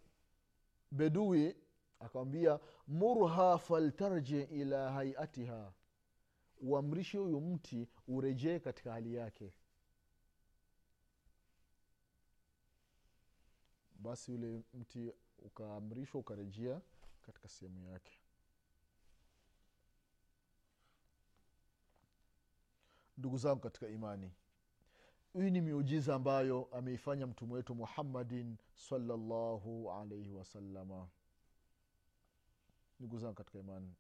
bedui 0.92 1.56
akamwambia 2.00 2.60
murha 2.88 3.58
faltarji 3.58 4.42
ila 4.42 4.92
haiatiha 4.92 5.74
uamrishe 6.62 7.18
huyu 7.18 7.42
mti 7.42 7.88
urejee 8.08 8.60
katika 8.60 8.92
hali 8.92 9.16
yake 9.16 9.54
basi 14.06 14.32
ule 14.32 14.64
mti 14.74 15.12
ukaamrishwa 15.40 16.20
ukarejea 16.20 16.82
katika 17.22 17.48
sehemu 17.48 17.84
yake. 17.92 18.20
Ndugu 23.18 23.38
zangu 23.38 23.60
katika 23.60 23.88
imani 23.88 24.32
hii 25.34 25.52
ni 25.52 25.62
miujiza 25.62 26.16
ambayo 26.16 26.68
ameifanya 26.72 27.28
mtume 27.28 27.54
wetu 27.54 27.76
muhammadin 27.76 28.58
salallahu 28.76 29.92
alaihi 29.92 30.32
wasalama 30.32 31.08
ndugu 33.00 33.18
zangu 33.20 33.34
katika 33.34 33.60
imani 33.60 33.94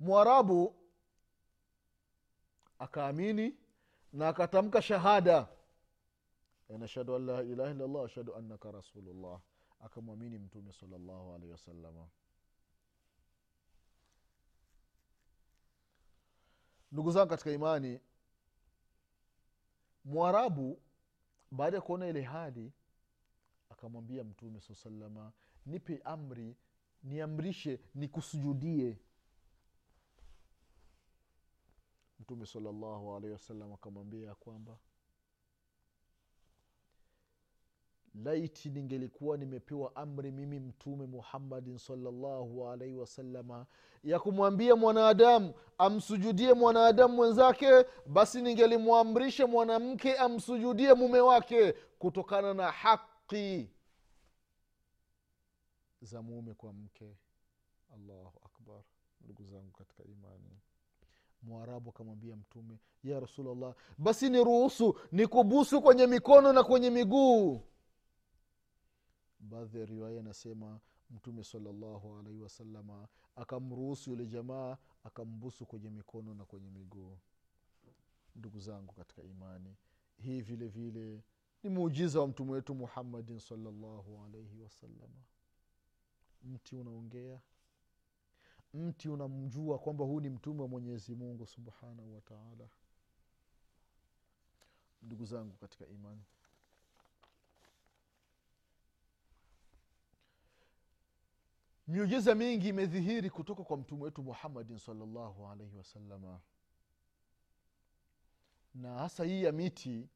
mwarabu 0.00 0.74
akaamini 2.78 3.56
na 4.12 4.28
akatamka 4.28 4.82
shahada 4.82 5.48
nashhadu 6.68 7.14
an 7.16 7.26
la 7.26 7.42
ilaha 7.42 7.70
illallah 7.70 8.04
ashhadu 8.04 8.34
annaka 8.34 8.72
rasulullah. 8.72 9.40
Akamwamini 9.80 10.38
mtume 10.38 10.72
salllahu 10.72 11.32
alaihi 11.34 11.52
wasalama 11.52 12.08
ndugu 16.92 17.10
zangu 17.10 17.28
katika 17.30 17.50
imani 17.52 18.00
mwarabu 20.04 20.82
baada 21.50 21.76
ya 21.76 21.80
kuona 21.82 22.08
ile 22.08 22.22
hali 22.22 22.72
akamwambia 23.70 24.24
mtume 24.24 24.60
saa 24.60 24.74
salama 24.74 25.32
nipe 25.66 26.00
amri 26.04 26.56
niamrishe 27.02 27.80
nikusujudie. 27.94 28.98
Mtume 32.20 32.46
salallahu 32.46 33.14
alaihi 33.16 33.32
wasallam 33.32 33.72
akamwambia 33.72 34.34
kwamba 34.34 34.78
laiti 38.24 38.70
ningelikuwa 38.70 39.36
nimepewa 39.36 39.96
amri 39.96 40.30
mimi 40.32 40.60
mtume 40.60 41.06
muhammadin 41.06 41.78
salllahu 41.78 42.68
alaihi 42.68 42.94
wasalama 42.96 43.66
ya 44.04 44.18
kumwambia 44.20 44.76
mwanadamu 44.76 45.54
amsujudie 45.78 46.52
mwanadamu 46.52 47.14
mwenzake 47.14 47.84
basi 48.06 48.42
ningelimwamrisha 48.42 49.46
mwanamke 49.46 50.16
amsujudie 50.16 50.94
mume 50.94 51.20
wake 51.20 51.72
kutokana 51.98 52.54
na 52.54 52.70
haqi 52.70 53.70
za 56.00 56.22
mume 56.22 56.54
kwa 56.54 56.72
mke. 56.72 57.16
Allahu 57.94 58.40
akbar 58.44 58.80
ndugu 59.20 59.44
zangu 59.44 59.70
katika 59.78 60.04
imani. 60.04 60.60
Mwarabu 61.42 61.90
akamwambia 61.90 62.36
mtume 62.36 62.78
ya 63.04 63.20
rasulllah 63.20 63.74
basi 63.98 64.30
niruhusu 64.30 64.98
nikubusu 65.12 65.82
kwenye 65.82 66.06
mikono 66.06 66.52
na 66.52 66.64
kwenye 66.64 66.90
miguu 66.90 67.62
baadhi 69.46 69.78
ya 69.78 69.84
riwaya 69.86 70.20
inasema 70.20 70.80
mtume 71.10 71.44
salallahu 71.44 72.18
alaihi 72.18 72.40
wasalama 72.40 73.08
akamruhusu 73.36 74.10
yule 74.10 74.26
jamaa 74.26 74.76
akambusu 75.04 75.66
kwenye 75.66 75.90
mikono 75.90 76.34
na 76.34 76.44
kwenye 76.44 76.70
miguu. 76.70 77.18
Ndugu 78.36 78.60
zangu 78.60 78.92
katika 78.94 79.22
imani 79.22 79.76
hii 80.18 80.40
vile 80.40 80.68
vile 80.68 81.22
ni 81.62 81.70
muujiza 81.70 82.20
wa 82.20 82.26
mtume 82.28 82.52
wetu 82.52 82.74
muhammadin 82.74 83.38
salallahu 83.38 84.24
alaihi 84.24 84.60
wasalama 84.62 85.24
mti 86.42 86.76
unaongea 86.76 87.40
mti 88.74 89.08
unamjua 89.08 89.78
kwamba 89.78 90.04
huu 90.04 90.20
ni 90.20 90.30
mtume 90.30 90.62
wa 90.62 90.68
mwenyezi 90.68 91.14
mungu 91.14 91.46
subhanahu 91.46 92.14
wataala 92.14 92.68
ndugu 95.02 95.24
zangu 95.24 95.56
katika 95.56 95.86
imani 95.86 96.22
miujiza 101.86 102.34
mingi 102.34 102.68
imedhihiri 102.68 103.30
kutoka 103.30 103.64
kwa 103.64 103.76
mtume 103.76 104.02
wetu 104.04 104.22
muhammadin 104.22 104.78
salllahu 104.78 105.46
alaihi 105.48 105.76
wasalama 105.76 106.40
na 108.74 108.94
hasa 108.98 109.24
hii 109.24 109.42
ya 109.42 109.52
miti 109.52 110.08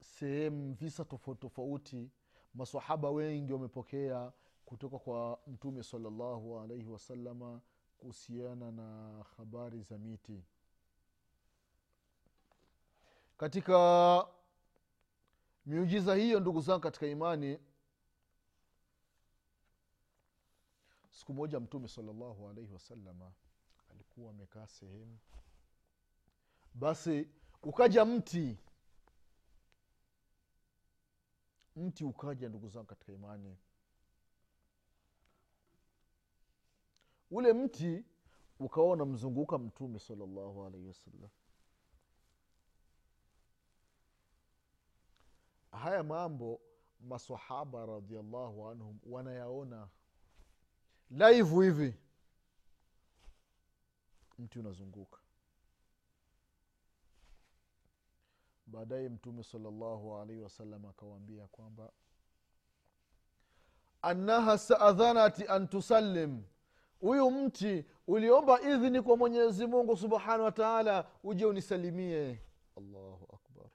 sehemu 0.00 0.72
visa 0.74 1.04
tofauti 1.04 1.40
tofauti 1.40 2.10
masahaba 2.54 3.10
wengi 3.10 3.52
wamepokea 3.52 4.32
kutoka 4.64 4.98
kwa 4.98 5.40
mtume 5.46 5.82
salallahu 5.82 6.60
alaihi 6.60 6.86
wasalama 6.88 7.60
kuhusiana 7.98 8.72
na 8.72 9.24
habari 9.36 9.82
za 9.82 9.98
miti. 9.98 10.44
Katika 13.36 14.26
miujiza 15.66 16.14
hiyo 16.14 16.40
ndugu 16.40 16.60
zangu 16.60 16.80
katika 16.80 17.06
imani 17.06 17.58
siku 21.18 21.34
moja 21.34 21.60
mtume 21.60 21.88
salllahu 21.88 22.48
alaihi 22.48 22.72
wasalama 22.72 23.32
alikuwa 23.90 24.30
amekaa 24.30 24.66
sehemu. 24.66 25.18
Basi 26.74 27.28
ukaja 27.62 28.04
mti. 28.04 28.58
Mti 31.76 32.04
ukaja 32.04 32.48
ndugu 32.48 32.68
zangu 32.68 32.86
katika 32.86 33.12
imani. 33.12 33.56
Ule 37.30 37.52
mti 37.52 38.04
ukawa 38.58 38.86
unamzunguka 38.92 39.58
mtume 39.58 39.98
salallahu 39.98 40.66
alaihi 40.66 40.86
wasallam. 40.86 41.30
Haya 45.70 46.02
mambo 46.02 46.60
masahaba 47.00 47.86
radiallahu 47.86 48.68
anhum 48.68 48.98
wanayaona 49.06 49.88
laivu 51.10 51.60
hivi. 51.60 51.94
Mti 54.38 54.58
unazunguka. 54.58 55.18
Baadaye 58.66 59.08
mtume 59.08 59.42
salallahu 59.42 60.16
alaihi 60.16 60.42
wasallam 60.42 60.84
akawaambia 60.86 61.46
kwamba 61.46 61.92
annaha 64.02 64.58
saadhanati 64.58 65.46
an 65.48 65.68
tusallim. 65.68 66.42
Huyu 67.00 67.30
mti 67.30 67.84
uliomba 68.06 68.60
idhini 68.62 69.02
kwa 69.02 69.16
mwenyezi 69.16 69.66
mungu 69.66 69.96
subhanahu 69.96 70.42
wa 70.44 70.52
taala 70.52 71.10
uje 71.24 71.46
unisalimie. 71.46 72.40
Allahu 72.76 73.28
akbar. 73.34 73.70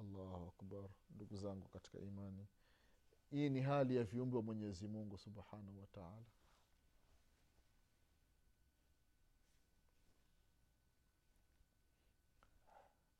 Allahu 0.00 0.46
akbar. 0.48 0.90
Ndugu 1.10 1.36
zangu 1.36 1.68
katika 1.68 1.98
imani 1.98 2.46
hii 3.30 3.48
ni 3.50 3.60
hali 3.60 3.96
ya 3.96 4.04
viumbe 4.04 4.36
wa 4.36 4.42
mwenyezi 4.42 4.88
mungu 4.88 5.18
subhanahu 5.18 5.80
wa 5.80 5.86
taala 5.86 6.24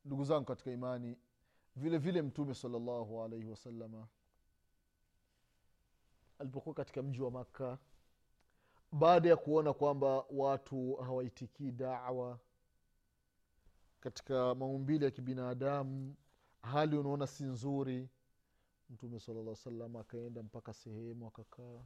ndugu 0.08 0.24
zangu 0.24 0.44
katika 0.44 0.70
imani 0.70 1.16
vile 1.76 1.98
vile 1.98 2.22
mtume 2.22 2.54
salllahu 2.54 3.22
alaihi 3.22 3.46
wasalama 3.46 4.08
alipokuwa 6.38 6.74
katika 6.74 7.02
mji 7.02 7.22
wa 7.22 7.30
makka 7.30 7.78
baada 8.92 9.28
ya 9.28 9.36
kuona 9.36 9.72
kwamba 9.72 10.24
watu 10.30 10.94
hawaitikii 10.94 11.70
dawa 11.72 12.38
katika 14.00 14.54
maumbili 14.54 15.04
ya 15.04 15.10
kibinadamu 15.10 16.14
hali 16.62 16.96
unaona 16.98 17.26
si 17.26 17.44
nzuri 17.44 18.08
mtume 18.90 19.20
sala 19.20 19.56
salam 19.56 19.96
akaenda 19.96 20.42
mpaka 20.42 20.72
sehemu 20.72 21.26
akakaa. 21.26 21.80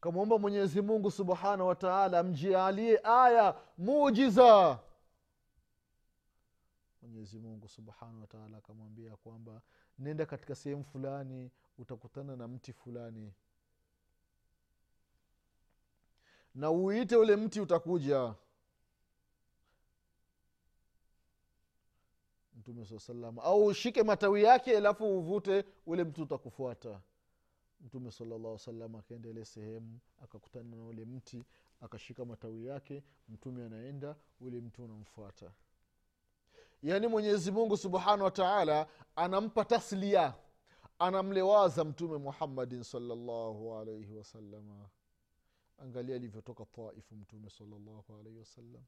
Kamwomba 0.00 0.38
mwenyezi 0.38 0.82
mungu 0.82 1.10
subhanahu 1.10 1.68
wataala 1.68 2.18
amjialie 2.18 3.00
aya 3.04 3.56
mujiza 3.78 4.78
mwenyezi 7.02 7.38
mungu 7.38 7.68
subhanahu 7.68 8.20
wataala 8.20 8.56
akamwambia 8.58 9.16
kwamba 9.16 9.62
nenda 9.98 10.26
katika 10.26 10.54
sehemu 10.54 10.84
fulani 10.84 11.50
utakutana 11.78 12.36
na 12.36 12.48
mti 12.48 12.72
fulani. 12.72 13.32
Na 16.54 16.70
uite 16.70 17.16
ule 17.16 17.36
mti 17.36 17.60
utakuja. 17.60 18.34
Mtume 22.56 22.84
saa 22.86 22.98
salam 22.98 23.38
au 23.38 23.66
ushike 23.66 24.02
matawi 24.02 24.42
yake 24.42 24.76
alafu 24.76 25.18
uvute 25.18 25.64
ule 25.86 26.04
mti 26.04 26.22
utakufuata. 26.22 27.00
Mtume 27.80 28.10
salallahu 28.10 28.58
salam 28.58 28.94
akaenda 28.96 29.28
ile 29.28 29.44
sehemu 29.44 29.98
akakutana 30.22 30.76
na 30.76 30.84
ule 30.84 31.04
mti 31.04 31.44
akashika 31.80 32.24
matawi 32.24 32.66
yake 32.66 33.02
mtume 33.28 33.64
anaenda 33.64 34.16
ule 34.40 34.60
mti 34.60 34.82
unamfuata 34.82 35.52
yaani 36.82 37.06
mwenyezi 37.06 37.50
mungu 37.50 37.76
subhanahu 37.76 38.22
wa 38.24 38.30
taala 38.30 38.86
anampa 39.16 39.64
taslia 39.64 40.34
anamlewaza 40.98 41.84
mtume 41.84 42.18
muhammadin 42.18 42.82
salllahu 42.82 43.74
alaihi 43.74 44.12
wasalama 44.14 44.88
angalia 45.78 46.16
alivyotoka 46.16 46.64
taifu 46.64 47.14
mtume 47.14 47.50
salllahu 47.50 48.16
alaihi 48.20 48.38
wasallam 48.38 48.82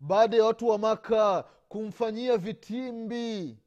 baada 0.00 0.36
ya 0.36 0.44
watu 0.44 0.68
wa 0.68 0.78
maka 0.78 1.42
kumfanyia 1.68 2.36
vitimbi 2.38 3.58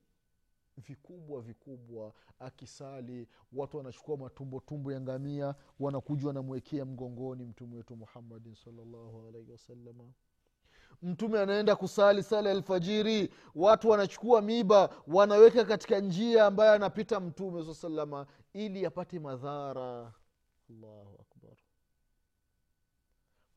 vikubwa 0.78 1.42
vikubwa 1.42 2.14
akisali 2.40 3.28
watu 3.54 3.78
wanachukua 3.78 4.18
matumbotumbo 4.18 4.92
ya 4.92 5.02
ngamia 5.02 5.56
wanakuja 5.80 6.28
wanamwekea 6.28 6.86
mgongoni 6.86 7.46
mtume 7.46 7.76
wetu 7.76 7.96
muhammadin 7.96 8.56
salllahu 8.56 9.28
alaihi 9.28 9.52
wasalama 9.52 10.04
mtume 11.02 11.40
anaenda 11.40 11.76
kusali 11.76 12.24
sala 12.24 12.50
ya 12.50 12.56
alfajiri 12.56 13.34
watu 13.56 13.90
wanachukua 13.90 14.42
miba 14.42 14.90
wanaweka 15.08 15.66
katika 15.66 16.00
njia 16.00 16.46
ambayo 16.46 16.72
anapita 16.74 17.20
mtume 17.20 17.66
saa 17.66 17.74
salama 17.74 18.28
ili 18.54 18.86
apate 18.86 19.20
madhara. 19.20 20.14
Allahu 20.70 21.20
akbar. 21.22 21.58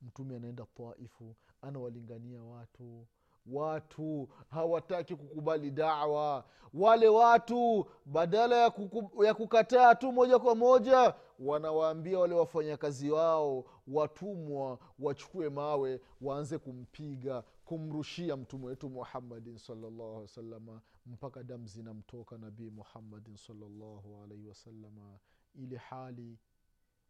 Mtume 0.02 0.36
anaenda 0.36 0.66
taifu 0.74 1.36
anawalingania 1.62 2.42
watu 2.42 3.06
watu 3.46 4.28
hawataki 4.50 5.16
kukubali 5.16 5.70
dawa. 5.70 6.44
Wale 6.74 7.08
watu 7.08 7.86
badala 8.06 8.56
ya, 8.56 8.70
kuku, 8.70 9.24
ya 9.24 9.34
kukataa 9.34 9.94
tu 9.94 10.12
moja 10.12 10.38
kwa 10.38 10.54
moja 10.54 11.14
wanawaambia 11.38 12.18
wale 12.18 12.34
wafanyakazi 12.34 13.10
wao 13.10 13.64
watumwa 13.88 14.78
wachukue 14.98 15.48
mawe 15.50 16.00
waanze 16.20 16.58
kumpiga 16.58 17.42
kumrushia 17.64 18.36
mtume 18.36 18.66
wetu 18.66 18.88
muhammadin 18.90 19.58
salllahu 19.58 20.20
wasalama 20.20 20.80
mpaka 21.06 21.42
damu 21.42 21.66
zinamtoka 21.66 22.38
nabii 22.38 22.70
muhammadin 22.70 23.36
salllahu 23.36 24.22
alaihi 24.24 24.46
wasalama 24.48 25.18
ili 25.54 25.76
hali 25.76 26.38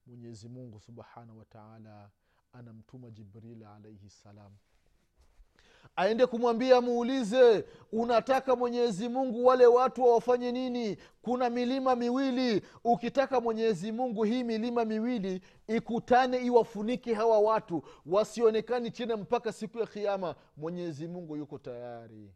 mwenyezi 0.07 0.49
mungu 0.49 0.81
subhanahu 0.81 1.39
wataala 1.39 2.11
anamtuma 2.53 3.11
jibril 3.11 3.65
alaihi 3.65 4.11
salam 4.11 4.53
aende 5.97 6.27
kumwambia 6.27 6.81
muulize 6.81 7.65
unataka 7.93 8.57
mwenyezi 8.57 9.09
mungu 9.09 9.45
wale 9.47 9.67
watu 9.67 10.03
wawafanye 10.03 10.53
nini? 10.53 10.97
Kuna 11.23 11.51
milima 11.51 11.97
miwili. 11.97 12.63
Ukitaka 12.85 13.41
mwenyezi 13.41 13.93
mungu 13.93 14.25
hii 14.25 14.45
milima 14.45 14.85
miwili 14.85 15.41
ikutane 15.67 16.39
iwafunike 16.47 17.15
hawa 17.15 17.39
watu 17.41 17.83
wasionekani 18.07 18.91
tena 18.91 19.17
mpaka 19.17 19.53
siku 19.53 19.79
ya 19.79 19.87
kiama 19.87 20.35
mwenyezi 20.57 21.09
mungu 21.09 21.37
yuko 21.37 21.59
tayari. 21.59 22.33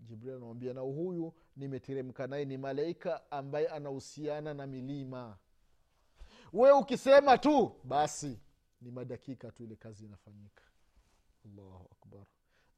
Jibril 0.00 0.30
anamwambia 0.34 0.74
na 0.74 0.80
huyu 0.80 1.32
nimeteremka 1.56 2.26
naye 2.26 2.44
ni 2.44 2.56
malaika 2.56 3.30
ambaye 3.30 3.68
anahusiana 3.68 4.54
na 4.54 4.66
milima. 4.66 5.36
We 6.52 6.72
ukisema 6.72 7.38
tu 7.38 7.72
basi 7.84 8.40
ni 8.80 8.90
madakika 8.90 9.50
tu 9.50 9.64
ile 9.64 9.76
kazi 9.76 10.04
inafanyika 10.04 10.62
allahu 11.46 11.88
akbar. 11.92 12.26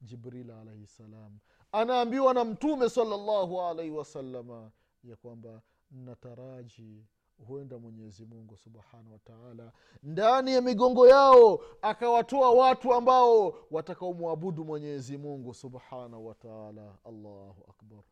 Jibril 0.02 0.50
alaihi 0.50 0.86
salam. 0.86 1.38
Anaambiwa 1.72 2.34
na 2.34 2.44
mtume 2.44 2.88
salllahu 2.90 3.60
alaihi 3.60 3.90
wasalama 3.90 4.70
ya 5.04 5.16
kwamba 5.16 5.62
nataraji 5.90 7.04
huenda 7.46 7.78
mwenyezi 7.78 8.24
mungu 8.26 8.56
subhanahu 8.56 9.12
wataala 9.12 9.72
ndani 10.02 10.52
ya 10.54 10.60
migongo 10.62 11.08
yao 11.08 11.60
akawatoa 11.82 12.50
watu 12.50 12.94
ambao 12.94 13.54
watakaomwabudu 13.70 14.64
mwenyezi 14.64 15.18
mungu 15.18 15.54
subhanahu 15.54 16.26
wataala 16.26 16.98
allahu 17.04 17.64
akbar. 17.70 18.02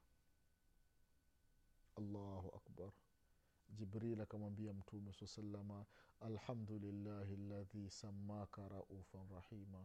Allahu 1.98 2.48
akbar. 2.56 2.90
Jibril 3.68 4.20
akamwambia 4.20 4.72
mtume 4.72 5.12
saa 5.12 5.26
salama 5.26 5.84
alhamdulillahi 6.20 7.36
ladhi 7.36 7.90
samaka 7.90 8.68
raufan 8.68 9.28
rahima 9.34 9.84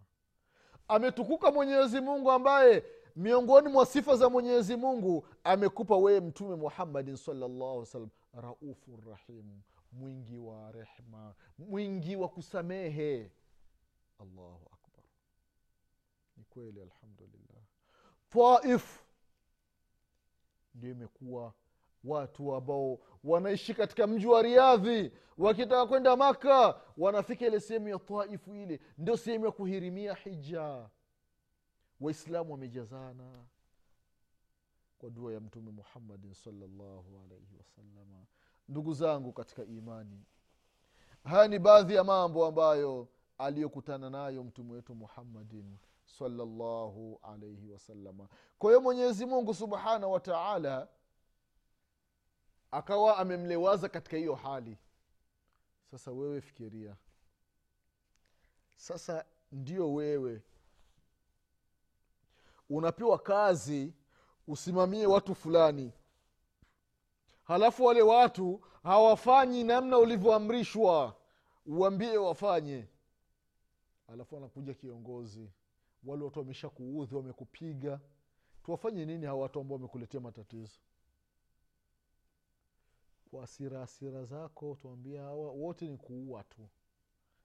ametukuka 0.91 1.51
mwenyezi 1.51 2.01
mungu 2.01 2.32
ambaye 2.32 2.84
miongoni 3.15 3.69
mwa 3.69 3.86
sifa 3.86 4.15
za 4.15 4.30
mwenyezi 4.30 4.75
mungu 4.75 5.27
amekupa 5.43 5.97
wewe 5.97 6.19
mtume 6.19 6.56
muhammadin 6.56 7.15
salllahu 7.15 7.86
salam 7.86 8.10
raufu 8.34 8.99
rahimu 9.10 9.62
mwingi 9.91 10.38
wa 10.38 10.71
rehma 10.71 11.36
mwingi 11.58 12.15
wa 12.15 12.30
kusamehe. 12.30 13.32
Allahu 14.19 14.69
akbar. 14.73 15.06
Ni 16.38 16.43
kweli 16.43 16.82
alhamdulillah. 16.82 17.63
Taif 18.30 19.04
ndio 20.75 20.91
imekuwa 20.91 21.54
watu 22.04 22.56
ambao 22.56 23.00
wanaishi 23.24 23.74
katika 23.74 24.08
mji 24.08 24.28
wa 24.28 24.42
riadhi. 24.42 25.12
Wakitaka 25.38 25.88
kwenda 25.88 26.16
maka 26.16 26.82
wanafika 26.98 27.48
ile 27.48 27.60
sehemu 27.60 27.88
ya 27.88 28.00
taifu 28.00 28.56
ile. 28.56 28.80
Ndio 28.98 29.18
sehemu 29.18 29.46
ya 29.46 29.52
kuhirimia 29.52 30.14
hija. 30.14 30.90
Waislamu 32.00 32.52
wamejazana 32.52 33.46
kwa 35.02 35.10
dua 35.10 35.34
ya 35.34 35.40
mtume 35.40 35.72
muhammadin 35.72 36.34
salllahu 36.34 37.22
alaihi 37.26 37.56
wasalama 37.58 38.26
ndugu 38.70 38.94
zangu 38.94 39.34
katika 39.34 39.64
imani 39.64 40.26
haya 41.24 41.48
ni 41.48 41.60
baadhi 41.60 41.96
ya 41.96 42.04
mambo 42.04 42.46
ambayo 42.46 43.08
aliyokutana 43.38 44.10
nayo 44.10 44.44
mtume 44.44 44.74
wetu 44.74 44.96
muhammadin 44.96 45.78
salllahu 46.06 47.20
alaihi 47.24 47.70
wasalama 47.70 48.28
kwa 48.60 48.70
hiyo 48.70 48.82
mwenyezi 48.82 49.26
mungu 49.26 49.54
subhanahu 49.54 50.12
wa 50.14 50.20
taala 50.20 50.88
akawa 52.72 53.18
amemlewaza 53.18 53.90
katika 53.90 54.18
hiyo 54.18 54.36
hali. 54.36 54.78
Sasa 55.92 56.12
wewe 56.12 56.42
fikiria. 56.42 56.96
Sasa 58.76 59.26
ndio 59.52 59.94
wewe. 59.94 60.42
Unapewa 62.70 63.20
kazi 63.20 63.94
usimamie 64.48 65.06
watu 65.06 65.36
fulani. 65.36 65.92
Halafu 67.44 67.86
wale 67.86 68.02
watu 68.02 68.62
hawafanyi 68.84 69.64
namna 69.64 69.98
ulivyoamrishwa. 69.98 71.16
Uambie 71.66 72.18
wafanye. 72.18 72.88
Alafu 74.08 74.38
anakuja 74.38 74.74
kiongozi. 74.74 75.50
Wale 76.04 76.24
watu 76.24 76.40
wamesha 76.40 76.70
kuudhi 76.70 77.16
wamekupiga. 77.16 78.00
Tuwafanye 78.64 79.06
nini 79.06 79.26
hawa 79.26 79.42
watu 79.42 79.60
ambao 79.60 79.76
wamekuletea 79.76 80.20
matatizo 80.22 80.80
kwa 83.32 83.44
asira 83.84 84.24
zako 84.26 84.76
tuambia 84.82 85.22
hawa 85.22 85.52
wote 85.52 85.88
ni 85.89 85.98
kuua 85.98 86.44
tu. 86.44 86.70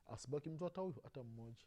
Asibaki 0.07 0.51
mtu 0.51 0.65
hata 0.65 0.81
huyu 0.81 0.95
hata 1.03 1.23
mmoja. 1.23 1.65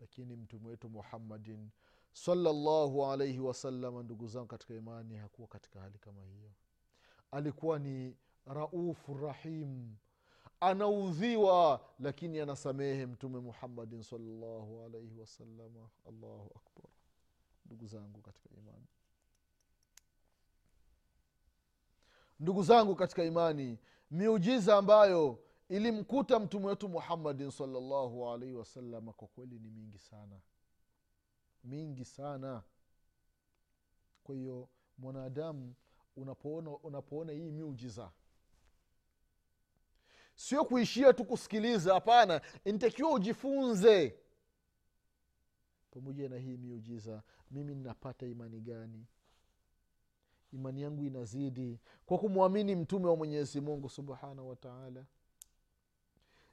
Lakini 0.00 0.36
mtume 0.36 0.68
wetu 0.68 0.88
muhammadin 0.88 1.70
salallahu 2.12 3.06
alaihi 3.06 3.38
wasalama 3.40 4.02
ndugu 4.02 4.26
zangu 4.28 4.46
katika 4.46 4.74
imani 4.74 5.16
hakuwa 5.16 5.48
katika 5.48 5.80
hali 5.80 5.98
kama 5.98 6.24
hiyo. 6.24 6.50
Alikuwa 7.30 7.78
ni 7.78 8.16
raufu 8.46 9.14
rahim. 9.14 9.96
Anaudhiwa 10.60 11.84
lakini 11.98 12.40
anasamehe 12.40 13.06
mtume 13.06 13.38
muhammadin 13.40 14.02
salllahu 14.02 14.82
alaihi 14.82 15.18
wasalama 15.18 15.88
allahu 16.08 16.50
akbar. 16.56 16.90
Ndugu 17.66 17.86
zangu 17.86 18.20
katika 18.20 18.48
imani 18.56 18.86
ndugu 22.42 22.62
zangu 22.62 22.94
katika 22.96 23.24
imani 23.24 23.78
miujiza 24.10 24.76
ambayo 24.76 25.38
ilimkuta 25.68 26.38
mtume 26.38 26.66
wetu 26.66 26.88
muhammadin 26.88 27.50
salllahu 27.50 28.28
alaihi 28.30 28.54
wasalama 28.54 29.12
kwa 29.12 29.28
kweli 29.28 29.58
ni 29.58 29.70
mingi 29.70 29.98
sana. 29.98 30.40
Mingi 31.64 32.04
sana. 32.04 32.62
Kwa 34.24 34.34
hiyo 34.34 34.68
mwanadamu 34.98 35.74
unapoona 36.16 36.70
unapoona 36.70 37.32
hii 37.32 37.50
miujiza 37.50 38.10
sio 40.34 40.64
kuishia 40.64 41.12
tu 41.12 41.24
kusikiliza 41.24 41.94
hapana 41.94 42.40
intakiwa 42.64 43.12
ujifunze. 43.12 44.18
Pamoja 45.90 46.28
na 46.28 46.36
hii 46.38 46.56
miujiza 46.56 47.22
mimi 47.50 47.74
ninapata 47.74 48.26
imani 48.26 48.60
gani 48.60 49.06
imani 50.52 50.82
yangu 50.82 51.04
inazidi. 51.04 51.78
Kwa 52.06 52.18
kumwamini 52.18 52.74
mtume 52.76 53.06
wa 53.06 53.16
mwenyezi 53.16 53.60
mungu 53.60 53.88
subhanahu 53.88 54.48
wataala 54.48 55.04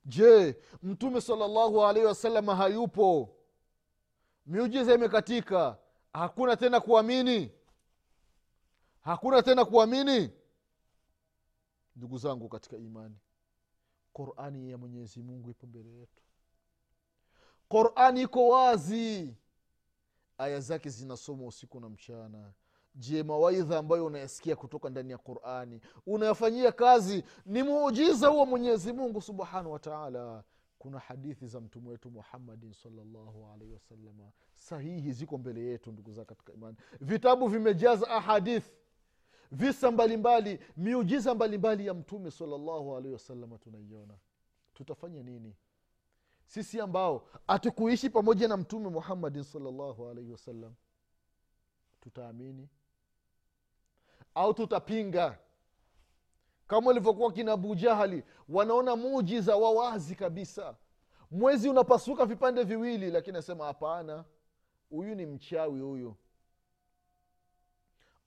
je 0.05 0.55
mtume 0.83 1.21
salllahu 1.21 1.85
alaihi 1.85 2.07
wasalama 2.07 2.55
hayupo? 2.55 3.35
Miujiza 4.45 4.93
imekatika. 4.93 5.77
Hakuna 6.13 6.55
tena 6.57 6.79
kuamini? 6.79 7.51
Hakuna 9.01 9.43
tena 9.43 9.65
kuamini? 9.65 10.29
Ndugu 11.95 12.17
zangu 12.17 12.49
katika 12.49 12.77
imani 12.77 13.15
qurani 14.13 14.69
ya 14.71 14.77
mwenyezi 14.77 15.21
mungu 15.21 15.49
ipo 15.51 15.67
mbele 15.67 15.89
yetu. 15.89 16.23
Qurani 17.69 18.21
iko 18.21 18.47
wazi. 18.47 19.35
Aya 20.37 20.59
zake 20.59 20.89
zinasoma 20.89 21.45
usiku 21.45 21.79
na 21.79 21.89
mchana 21.89 22.51
je 22.99 23.23
mawaidha 23.23 23.77
ambayo 23.77 24.05
unayasikia 24.05 24.55
kutoka 24.55 24.89
ndani 24.89 25.11
ya 25.11 25.17
qurani 25.17 25.81
unayafanyia 26.05 26.71
kazi 26.71 27.23
ni 27.45 27.63
muujiza 27.63 28.27
huo 28.27 28.45
mwenyezi 28.45 28.93
mungu 28.93 29.21
subhanahu 29.21 29.71
wataala 29.71 30.43
kuna 30.79 30.99
hadithi 30.99 31.47
za 31.47 31.61
mtume 31.61 31.89
wetu 31.89 32.11
muhammadin 32.11 32.73
salllahu 32.73 33.47
alaihi 33.53 33.73
wasalama 33.73 34.31
sahihi 34.55 35.11
ziko 35.11 35.37
mbele 35.37 35.61
yetu 35.61 35.91
ndugu 35.91 36.11
zao 36.11 36.25
katika 36.25 36.53
imani. 36.53 36.77
Vitabu 37.01 37.47
vimejaza 37.47 38.07
ahadithi 38.09 38.71
visa 39.51 39.91
mbalimbali 39.91 40.59
miujiza 40.77 41.35
mbalimbali 41.35 41.85
ya 41.87 41.93
mtume 41.93 42.31
salllahu 42.31 42.95
alaihi 42.97 43.13
wasalama 43.13 43.57
tunaiona. 43.57 44.13
Tutafanya 44.73 45.23
nini? 45.23 45.55
Sisi 46.45 46.81
ambao 46.81 47.27
hatukuishi 47.47 48.09
pamoja 48.09 48.47
na 48.47 48.57
mtume 48.57 48.89
muhammadin 48.89 49.43
salllahu 49.43 50.09
alaihi 50.09 50.31
wasallam 50.31 50.73
tutaamini 52.01 52.69
au 54.35 54.53
tutapinga 54.53 55.39
kama 56.67 56.91
ilivyokuwa 56.91 57.31
kina 57.33 57.51
abu 57.51 57.75
jahali 57.75 58.23
wanaona 58.49 58.95
mujiza 58.95 59.55
wa 59.55 59.71
wazi 59.71 60.15
kabisa. 60.15 60.75
Mwezi 61.31 61.69
unapasuka 61.69 62.25
vipande 62.25 62.63
viwili 62.63 63.11
lakini 63.11 63.37
asema 63.37 63.65
hapana 63.65 64.25
huyu 64.89 65.15
ni 65.15 65.25
mchawi 65.25 65.79
huyu. 65.79 66.15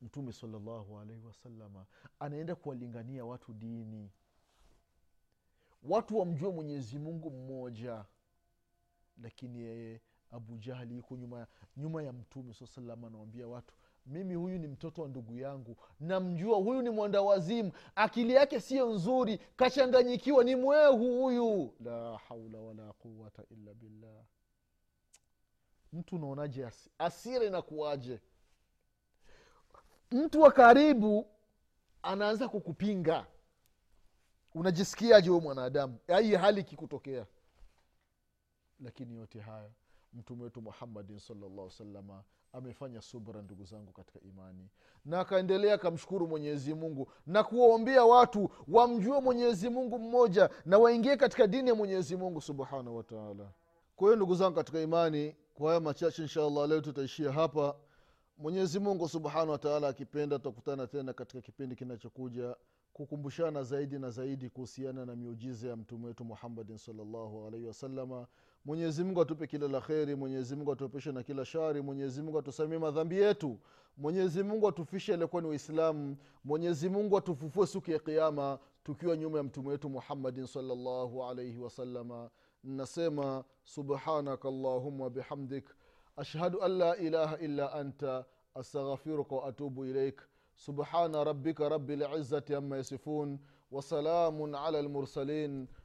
Mtume 0.03 0.33
salllahu 0.33 0.99
alaihi 1.01 1.23
wasalama 1.27 1.87
anaenda 2.19 2.55
kuwalingania 2.55 3.25
watu 3.25 3.53
dini. 3.53 4.11
Watu 5.83 6.19
wamjue 6.19 6.53
mwenyezi 6.53 6.99
mungu 6.99 7.31
mmoja 7.31 8.05
lakini 9.23 9.61
yeye 9.61 10.01
abu 10.31 10.59
jahali 10.59 10.97
yuko 10.97 11.17
nyuma, 11.17 11.47
nyuma 11.77 12.03
ya 12.03 12.13
mtume 12.13 12.55
saa 12.55 12.67
salama 12.67 13.07
anawambia 13.07 13.49
watu 13.49 13.75
mimi 14.07 14.35
huyu 14.35 14.59
ni 14.59 14.67
mtoto 14.69 15.03
wa 15.03 15.09
ndugu 15.09 15.39
yangu. 15.39 15.77
Namjua 16.01 16.57
huyu 16.59 16.83
ni 16.83 16.91
mwanda 16.91 17.23
wazimu 17.23 17.73
akili 17.95 18.33
yake 18.33 18.61
siyo 18.61 18.91
nzuri. 18.91 19.39
Kachanganyikiwa 19.57 20.45
ni 20.45 20.57
mwehu 20.57 21.23
huyu. 21.23 21.75
La 21.81 22.19
haula 22.19 22.59
wala 22.61 22.93
quwata 22.93 23.43
illa 23.51 23.75
billah. 23.75 24.25
Mtu 25.93 26.17
unaonaje 26.17 26.67
asi, 26.67 26.91
asira 26.99 27.45
inakuwaje? 27.45 28.21
Mtu 30.11 30.41
wa 30.41 30.53
karibu 30.53 31.27
anaanza 32.03 32.49
kukupinga. 32.49 33.27
Unajisikiaje 34.55 35.31
we 35.31 35.41
mwanadamu? 35.41 35.99
Ai 36.09 36.35
hali 36.35 36.61
ikikutokea. 36.61 37.27
Lakini 38.81 39.15
yote 39.17 39.41
haya 39.41 39.71
mtume 40.13 40.43
wetu 40.45 40.63
muhammadin 40.63 41.19
salllah 41.19 41.71
salama 41.71 42.23
amefanya 42.53 43.01
subra 43.01 43.43
ndugu 43.43 43.65
zangu 43.65 43.93
katika 43.93 44.21
imani. 44.21 44.69
Na 45.05 45.21
akaendelea 45.21 45.75
akamshukuru 45.75 46.29
mwenyezi 46.29 46.75
mungu 46.75 47.09
na 47.27 47.45
kuwaombea 47.45 48.05
watu 48.05 48.51
wamjue 48.69 49.21
mwenyezi 49.21 49.69
mungu 49.69 49.99
mmoja 49.99 50.51
na 50.65 50.79
waingie 50.79 51.17
katika 51.17 51.47
dini 51.47 51.69
ya 51.69 51.75
mwenyezi 51.75 52.17
mungu 52.17 52.41
subhanahu 52.41 52.97
wataala 52.97 53.53
kwa 53.97 54.07
hiyo 54.09 54.17
ndugu 54.17 54.35
zangu 54.35 54.55
katika 54.57 54.81
imani 54.81 55.37
kwa 55.55 55.69
haya 55.69 55.81
machache 55.81 56.23
inshallah 56.23 56.69
leo 56.69 56.81
tutaishia 56.81 57.33
hapa. 57.33 57.77
Mwenyezi 58.39 58.79
mungu 58.81 59.09
subhanahu 59.09 59.51
wataala 59.51 59.89
akipenda 59.89 60.39
tutakutana 60.39 60.87
tena 60.87 61.13
katika 61.13 61.41
kipindi 61.41 61.77
kinachokuja 61.77 62.57
kukumbushana 62.93 63.63
zaidi 63.63 63.99
na 63.99 64.11
zaidi 64.11 64.51
kuhusiana 64.51 65.07
na 65.07 65.17
miujiza 65.17 65.69
ya 65.69 65.77
mtume 65.77 66.07
wetu 66.07 66.25
muhammadin 66.25 66.79
salllahu 66.79 67.47
alaihi 67.47 67.67
wasalama 67.67 68.27
mwenyezi 68.65 69.05
mungu 69.05 69.21
atupe 69.21 69.47
kila 69.47 69.69
la 69.69 69.81
kheri 69.81 70.15
mwenyezimungu 70.15 70.73
mungu 70.73 71.13
na 71.13 71.23
kila 71.23 71.45
shari 71.45 71.81
mwenyezimungu 71.81 72.39
atusamie 72.39 72.79
madhambi 72.79 73.19
yetu. 73.19 73.59
Mwenyezi 73.97 74.43
mungu 74.43 74.69
atufishe 74.69 75.13
aliyekuwa 75.15 75.43
ni 75.43 75.49
waislamu. 75.49 76.17
Mwenyezi 76.45 76.89
atufufue 77.17 77.67
siku 77.67 77.91
ya 77.91 77.99
kiama 77.99 78.59
tukiwa 78.85 79.17
nyuma 79.17 79.39
ya 79.39 79.45
mtume 79.45 79.69
wetu 79.69 79.89
muhammadin 79.91 80.47
salllahu 80.47 81.25
alaihi 81.25 81.59
wasalama 81.59 82.31
nasema 82.65 83.45
subhanaka 83.65 84.49
allahuma 84.49 85.11
bihamdik. 85.11 85.65
Ashhadu 86.17 86.63
an 86.63 86.73
la 86.79 86.97
ilaha 86.97 87.39
illa 87.39 87.73
anta. 87.73 88.25
Astaghfiruka 88.55 89.35
waatubu 89.35 89.85
ilaik 89.87 90.21
subhana 90.55 91.25
rabika 91.25 91.69
rabi 91.69 91.97
lizati 91.97 92.55
ama 92.55 92.77
yasifun. 92.77 93.39
Wasalamun 93.71 94.55
ala 94.55 94.83
lmursalin 94.83 95.69